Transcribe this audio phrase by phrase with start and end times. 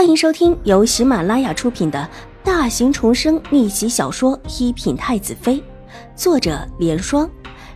[0.00, 2.08] 欢迎收听由喜马拉雅出品的
[2.42, 5.56] 大型重生逆袭小说《一品太子妃》，
[6.16, 7.30] 作者：莲霜，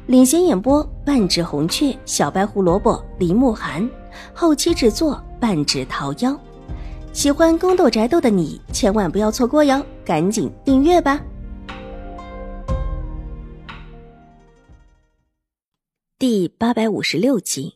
[0.07, 3.87] 领衔演播：半指红雀、小白胡萝卜、林慕寒，
[4.33, 6.35] 后期制作：半指桃夭。
[7.13, 11.21] 喜欢宫斗宅斗的你千万不要错过哟，赶紧订阅吧！
[16.19, 17.75] 第八百五十六集。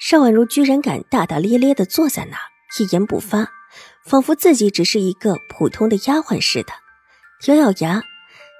[0.00, 2.42] 邵婉如居然敢大大咧咧的坐在那儿，
[2.78, 3.48] 一言不发，
[4.04, 6.72] 仿佛自己只是一个普通的丫鬟似的。
[7.46, 8.02] 咬咬牙，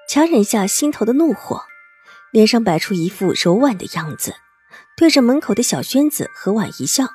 [0.08, 1.62] 强忍下心头的怒火，
[2.30, 4.34] 脸上摆出一副柔婉的样子，
[4.96, 7.06] 对着门口的小轩子和婉一笑，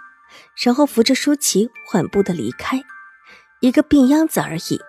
[0.64, 2.82] 然后扶着舒淇缓步的离开。
[3.60, 4.80] 一个病秧子而已，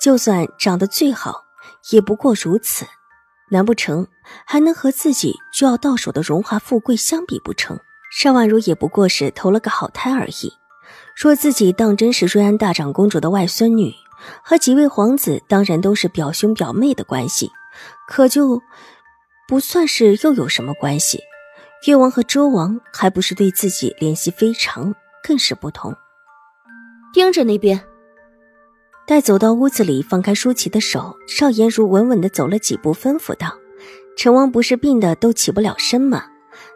[0.00, 1.44] 就算长得最好，
[1.90, 2.86] 也不过如此。
[3.50, 4.06] 难不成
[4.46, 7.80] 还能和自己就要到手的荣华富贵相比不成？
[8.10, 10.52] 邵婉如也不过是投了个好胎而已。
[11.20, 13.92] 若自己当真是瑞安大长公主的外孙女，
[14.40, 17.50] 和几位皇子当然都是表兄表妹的关系，
[18.06, 18.62] 可就
[19.48, 21.18] 不算是又有什么关系？
[21.88, 24.94] 越王和周王还不是对自己联系非常，
[25.26, 25.92] 更是不同。
[27.12, 27.82] 盯着那边。
[29.04, 33.58] 待走到屋子里，放开舒淇的手，邵颜如稳稳的走了几步，吩咐道
[34.16, 36.26] ：“陈王不是病的都起不了身吗？”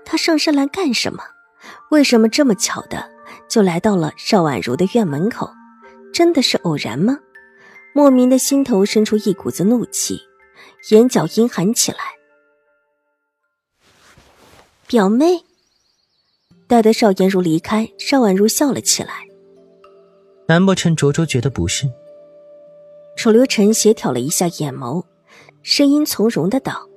[0.04, 1.22] 他上山来干什么？
[1.92, 3.08] 为什么这么巧的
[3.52, 5.50] 就来到了邵婉如的院门口？
[6.10, 7.18] 真的是偶然吗？
[7.92, 10.22] 莫名的心头生出一股子怒气，
[10.88, 11.98] 眼角阴寒起来。
[14.86, 15.44] 表妹，
[16.66, 19.28] 待得邵颜如离开，邵婉如笑了起来。
[20.48, 21.86] 难不成卓卓觉得不是？
[23.18, 25.04] 楚留臣斜挑了一下眼眸，
[25.62, 26.88] 声音从容的道。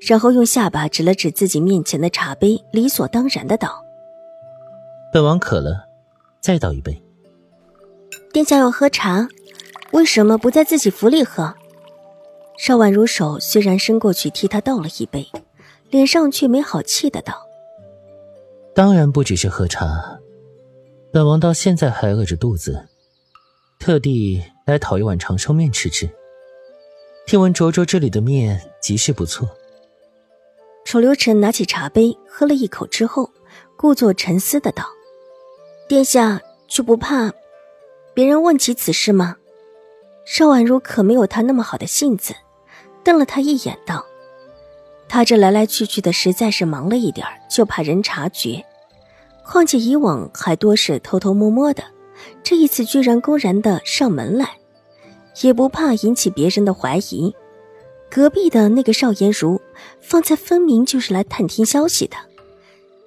[0.00, 3.84] 然后用下巴指了指自己面前的茶杯，理所当然的道
[5.12, 5.84] ：“本王渴了，
[6.40, 7.00] 再倒一杯。”
[8.32, 9.28] 殿下要喝茶，
[9.92, 11.54] 为什么不在自己府里喝？
[12.56, 15.28] 邵婉如手虽然伸过去替他倒了一杯，
[15.90, 17.46] 脸上却没好气的道
[18.74, 20.18] ：“当然不只是喝茶，
[21.12, 22.88] 本王到现在还饿着肚子，
[23.78, 26.08] 特地来讨一碗长寿面吃吃。
[27.26, 29.46] 听闻卓卓这里的面极是不错。”
[30.86, 33.30] 楚留臣拿起茶杯喝了一口之后，
[33.76, 34.84] 故作沉思的道
[35.92, 37.30] ：“殿下就不怕
[38.14, 39.36] 别人问起此事吗？”
[40.24, 42.34] 邵婉如可没有他那么好的性子，
[43.04, 44.06] 瞪了他一眼道
[45.06, 48.64] ：“他这来来去去的实在是忙了一点就怕人察觉。
[49.44, 51.84] 况且以往还多是偷偷摸摸的，
[52.42, 54.48] 这一次居然公然的上门来，
[55.42, 57.36] 也不怕引起别人的怀疑。”
[58.10, 59.60] 隔壁的那个邵颜如，
[60.00, 62.16] 方才分明就是来探听消息的。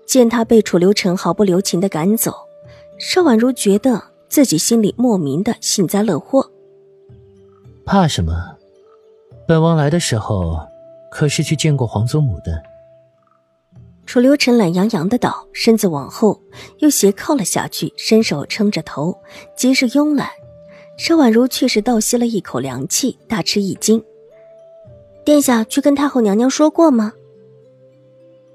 [0.06, 2.32] 见他被楚留臣毫不留情的赶走，
[2.98, 6.50] 邵婉如觉得自己心里莫名的幸灾乐祸。
[7.86, 8.34] 怕什么？
[9.48, 10.60] 本王来的时候，
[11.12, 12.64] 可是去见过皇祖母的。
[14.06, 16.40] 楚留臣懒洋洋的倒，身子往后
[16.80, 19.18] 又斜靠了下去，伸手撑着头，
[19.56, 20.30] 极是慵懒。
[20.98, 24.02] 邵婉如却是倒吸了一口凉气，大吃一惊。
[25.24, 27.14] 殿下去跟太后娘娘说过吗？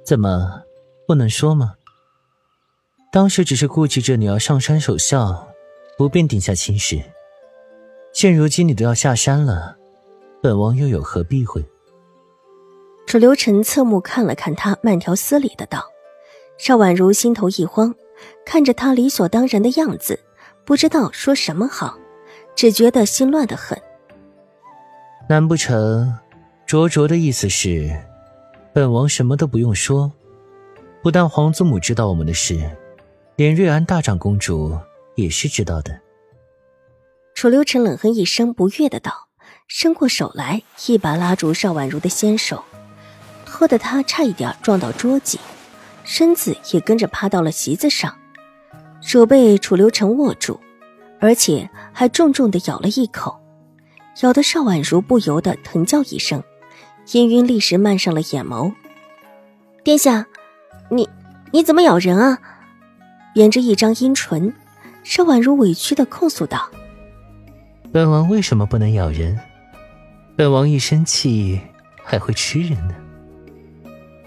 [0.04, 0.62] 怎么
[1.06, 1.74] 不能说吗？
[3.12, 5.48] 当时只是顾及着你要上山守孝，
[5.98, 7.02] 不便定下亲事。
[8.12, 9.76] 现如今你都要下山了，
[10.40, 11.64] 本王又有何避讳？
[13.06, 15.84] 楚留臣侧目看了看他，慢条斯理的道
[16.56, 17.92] ：“邵婉如心头一慌，
[18.46, 20.20] 看着他理所当然的样子，
[20.64, 21.98] 不知道说什么好，
[22.54, 23.76] 只觉得心乱的很。
[25.28, 26.16] 难不成？”
[26.64, 27.90] 卓卓的意思是，
[28.72, 30.12] 本王什么都不用说，
[31.02, 32.56] 不但皇祖母知道我们的事，
[33.36, 34.78] 连瑞安大长公主
[35.14, 36.00] 也是知道的。
[37.34, 39.28] 楚留臣冷哼一声，不悦的道，
[39.66, 42.62] 伸过手来，一把拉住邵婉如的纤手，
[43.46, 45.40] 拖得她差一点撞到桌几，
[46.04, 48.14] 身子也跟着趴到了席子上，
[49.00, 50.60] 手被楚留臣握住，
[51.18, 53.40] 而且还重重的咬了一口，
[54.22, 56.42] 咬得邵婉如不由得疼叫一声。
[57.06, 58.72] 氤氲立时漫上了眼眸，
[59.82, 60.26] 殿下，
[60.90, 61.08] 你
[61.50, 62.38] 你怎么咬人啊？
[63.34, 64.52] 掩着一张阴唇，
[65.02, 66.68] 邵婉如委屈的控诉道
[67.92, 69.38] ：“本王为什么不能咬人？
[70.36, 71.60] 本王一生气
[72.02, 72.94] 还会吃人呢。”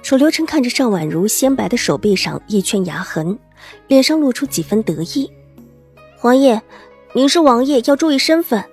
[0.04, 3.38] 楚留臣看着邵婉如鲜白的手臂上一圈牙痕，
[3.88, 5.32] 脸上露出几分得意。
[6.22, 6.62] 王爷，
[7.14, 8.64] 您是王爷，要注意身份。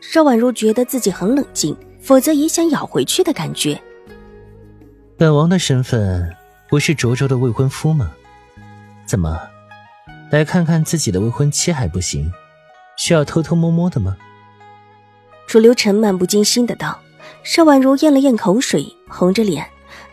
[0.00, 1.76] 邵婉如觉得自己很冷静。
[2.04, 3.80] 否则也想咬回去的感觉。
[5.16, 6.30] 本王的身份
[6.68, 8.12] 不是卓卓的未婚夫吗？
[9.06, 9.40] 怎么，
[10.34, 12.28] 来看看自己的未婚妻还不行，
[12.96, 14.16] 需要偷偷摸摸的吗？
[15.46, 16.98] 楚留臣漫不经心的道。
[17.44, 19.64] 邵婉如咽了咽口水，红着脸，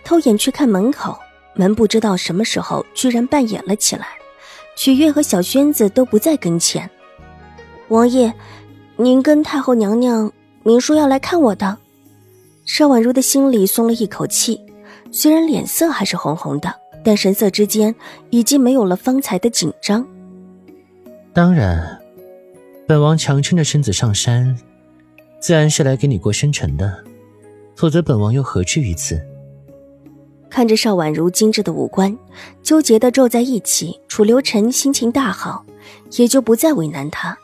[0.04, 1.18] 偷眼去看门口，
[1.56, 4.06] 门不知道什么时候居然半掩了起来，
[4.76, 6.88] 曲月和小轩子都不在跟前。
[7.88, 8.32] 王爷，
[8.98, 10.32] 您跟太后娘娘
[10.62, 11.80] 明说要来看我的。
[12.68, 14.62] 邵婉如的心里松了一口气，
[15.12, 16.72] 虽然脸色还是红红的，
[17.04, 17.96] 但神色之间
[18.30, 20.06] 已经没有了方才的紧张。
[21.34, 21.98] 当然，
[22.86, 24.58] 本王强撑着身子上山。
[25.40, 27.04] 自然是来给你过生辰的，
[27.76, 29.20] 否则本王又何至于此？
[30.50, 32.16] 看着邵婉如精致的五官，
[32.62, 35.66] 纠结的皱在一起，楚留臣心情大好，
[36.12, 37.36] 也就不再为难他，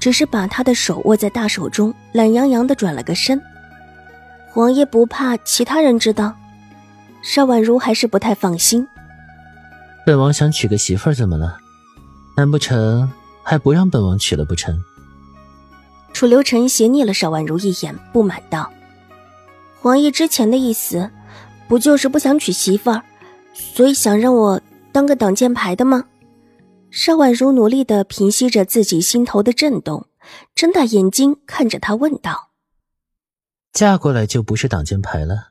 [0.00, 3.38] 只是把他的手握在大手中，懒洋洋的转了个身。
[4.54, 6.34] 王爷不怕其他人知道？
[7.20, 8.86] 邵婉如还是不太放心。
[10.06, 11.58] 本王想娶个媳妇儿，怎么了？
[12.36, 13.10] 难不成
[13.44, 14.76] 还不让本王娶了不成？
[16.12, 18.72] 楚留臣斜睨了邵婉如一眼，不满道
[19.80, 21.10] ：“皇爷之前的意思，
[21.68, 23.02] 不就是不想娶媳妇儿，
[23.52, 24.60] 所以想让我
[24.92, 26.04] 当个挡箭牌的吗？”
[26.90, 30.06] 邵婉如努力的平息着自己心头的震动，
[30.54, 32.50] 睁大眼睛看着他问道
[33.74, 35.48] ：“嫁过来就不是挡箭牌了？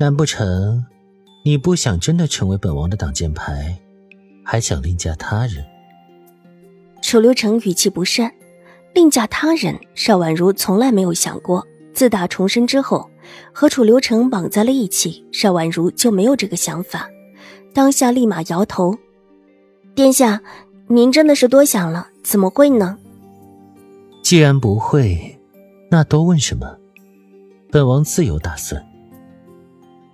[0.00, 0.86] 难不成
[1.44, 3.78] 你不想真的成为本王的挡箭牌，
[4.42, 5.62] 还想另嫁他人？”
[7.12, 8.32] 楚留臣语气不善。
[8.94, 11.62] 另嫁他人，邵婉如从来没有想过。
[11.92, 13.10] 自打重生之后，
[13.52, 17.10] 和楚留臣绑在了一起，邵婉如就没有这个想法。
[17.74, 18.96] 当下立马摇头
[19.94, 20.40] ：“殿下，
[20.86, 22.96] 您真的是多想了，怎么会呢？”
[24.24, 25.38] 既然不会，
[25.90, 26.78] 那多问什么？
[27.70, 28.82] 本王自有打算。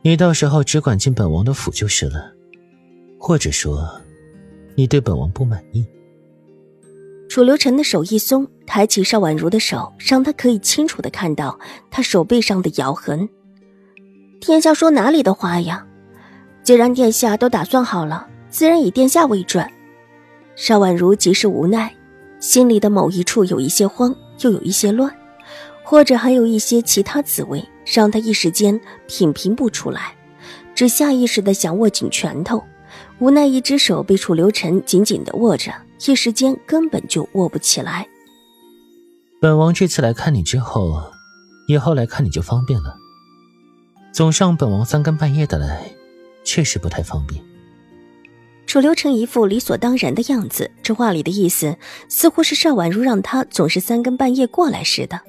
[0.03, 2.33] 你到时候只管进本王的府就是了。
[3.21, 3.89] 或者说，
[4.75, 5.87] 你对本王不满意？
[7.29, 11.59] 楚留臣的手一松，抬起邵婉如的手，让他可以清楚的看到
[11.91, 13.29] 他手背上的咬痕。
[14.41, 15.85] 殿下说哪里的话呀？
[16.63, 19.69] 既然殿下都打算好了，自然以殿下为准。
[20.57, 21.95] 邵婉如极是无奈，
[22.41, 25.15] 心里的某一处有一些慌，又有一些乱，
[25.85, 30.15] 或者还有一些其他滋味，让他一时间品评不出来，
[30.75, 32.65] 只下意识的想握紧拳头，
[33.19, 35.73] 无奈一只手被楚留臣紧紧的握着。
[36.07, 38.07] 一时间根本就握不起来。
[39.41, 41.03] 本王这次来看你之后，
[41.69, 42.97] 以后来看你就方便了。
[44.13, 45.93] 总上本王三更半夜的来，
[46.45, 47.43] 确实不太方便。
[48.67, 51.77] 楚留臣一副理所当然的样子，这话里的意思
[52.09, 55.21] 似乎是邵婉如让他总是三更半夜过来似的。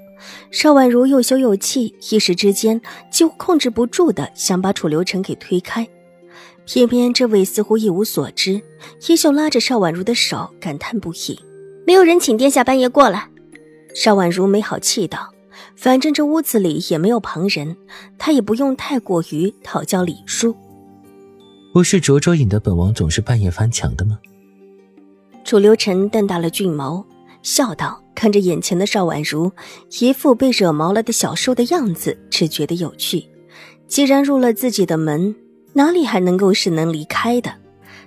[0.51, 5.87] 邵婉如又羞又气，一时之间几乎控制不住的想把楚留臣给推开。
[6.71, 8.61] 偏偏这位似乎一无所知，
[9.07, 11.39] 依旧拉着邵婉如的手，感叹不已
[11.83, 13.27] ：“没有人请殿下半夜过来。”
[13.95, 15.33] 邵婉如没好气道
[15.75, 17.75] ：“反正这屋子里也没有旁人，
[18.19, 20.55] 她也不用太过于讨教礼数。”
[21.73, 24.19] 不是灼灼引得本王总是半夜翻墙的吗？
[25.43, 27.03] 楚留臣瞪大了俊眸，
[27.41, 29.51] 笑道：“看着眼前的邵婉如，
[29.99, 33.25] 一副被惹毛了的小受的样子，只觉得有趣。
[33.87, 35.35] 既然入了自己的门。”
[35.73, 37.51] 哪里还能够是能离开的？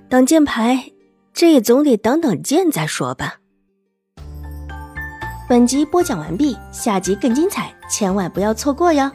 [0.09, 0.93] 挡箭牌，
[1.33, 3.37] 这也总得挡挡箭再说吧。
[5.49, 9.11] 本集播讲完毕，下集更精彩，千万不要错过哟。